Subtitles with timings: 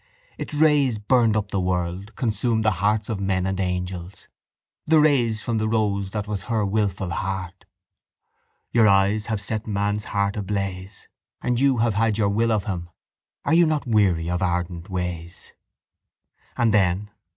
[0.39, 4.27] Its rays burned up the world, consumed the hearts of men and angels:
[4.87, 7.65] the rays from the rose that was her wilful heart.
[8.71, 11.07] Your eyes have set man's heart ablaze
[11.39, 12.89] And you have had your will of him.
[13.45, 15.53] Are you not weary of ardent ways?
[16.57, 17.11] And then?